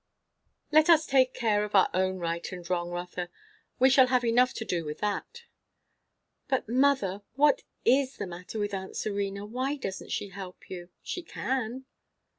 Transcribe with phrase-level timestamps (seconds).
[0.71, 3.29] "Let us take care of our own right and wrong, Rotha.
[3.77, 5.43] We shall have enough to do with that."
[6.47, 9.45] "But, mother, what is the matter with aunt Serena?
[9.45, 10.89] Why doesn't she help you?
[11.03, 11.85] She can."